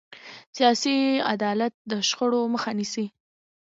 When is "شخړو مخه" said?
2.09-2.71